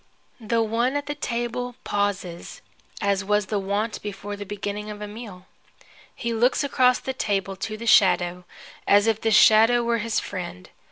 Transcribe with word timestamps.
The 0.39 0.63
one 0.63 0.95
at 0.95 1.05
the 1.05 1.13
table 1.13 1.75
pauses, 1.83 2.63
as 3.01 3.23
was 3.23 3.45
the 3.45 3.59
wont 3.59 4.01
before 4.01 4.35
the 4.35 4.47
beginning 4.47 4.89
of 4.89 4.99
a 4.99 5.07
meal. 5.07 5.45
He 6.15 6.33
looks 6.33 6.63
across 6.63 6.97
the 6.99 7.13
table 7.13 7.55
to 7.57 7.77
the 7.77 7.85
shadow, 7.85 8.45
as 8.87 9.05
if 9.05 9.21
the 9.21 9.29
shadow 9.29 9.83
were 9.83 9.99
his 9.99 10.19
friend. 10.19 10.71